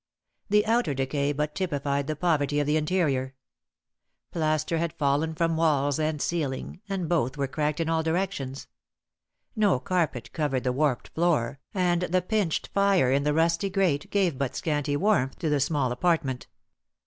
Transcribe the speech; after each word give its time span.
The 0.49 0.65
outer 0.65 0.95
decay 0.95 1.31
but 1.31 1.53
typified 1.53 2.07
the 2.07 2.15
poverty 2.15 2.59
of 2.59 2.65
the 2.65 2.75
interior. 2.75 3.35
Plaster 4.31 4.79
had 4.79 4.93
fallen 4.93 5.35
from 5.35 5.55
walls 5.57 5.99
and 5.99 6.19
ceiling, 6.19 6.81
and 6.89 7.07
both 7.07 7.37
were 7.37 7.45
cracked 7.47 7.79
in 7.79 7.87
all 7.87 8.01
directions. 8.01 8.65
No 9.55 9.79
carpet 9.79 10.33
covered 10.33 10.63
the 10.63 10.73
warped 10.73 11.09
floor, 11.09 11.59
and 11.71 12.01
the 12.01 12.23
pinched 12.23 12.69
fire 12.73 13.11
in 13.11 13.21
the 13.21 13.33
rusty 13.35 13.69
grate 13.69 14.09
gave 14.09 14.39
but 14.39 14.55
scanty 14.55 14.97
warmth 14.97 15.37
to 15.37 15.49
the 15.51 15.59
small 15.59 15.91
apartment. 15.91 16.47